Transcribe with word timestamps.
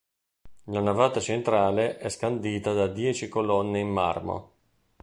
La 0.63 0.79
navata 0.79 1.19
centrale 1.19 1.99
è 1.99 2.09
scandita 2.09 2.73
da 2.73 2.87
dieci 2.87 3.27
colonne 3.29 3.81
in 3.81 3.89
marmo. 3.89 4.51